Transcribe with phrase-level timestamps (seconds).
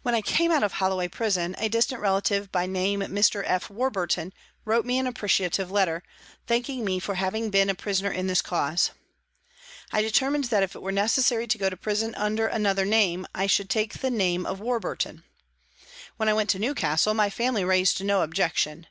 [0.00, 3.42] When I came out of Holloway Prison, a distant relative, by name Mr.
[3.44, 3.68] F.
[3.68, 4.32] Warburton,
[4.64, 6.02] wrote me an appreciative letter,
[6.46, 8.92] thanking me for having been a prisoner in this cause.
[9.92, 13.46] I determined that if it were necessary to go to prison under another name, I
[13.46, 15.22] should take the name of Warburton.
[16.16, 18.86] When I went to Newcastle, my family raised no objection.